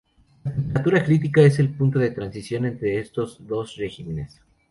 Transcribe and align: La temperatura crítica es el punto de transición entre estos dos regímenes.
La 0.45 0.51
temperatura 0.55 1.03
crítica 1.05 1.41
es 1.43 1.59
el 1.59 1.73
punto 1.75 1.99
de 1.99 2.09
transición 2.09 2.65
entre 2.65 2.97
estos 2.97 3.37
dos 3.45 3.75
regímenes. 3.75 4.41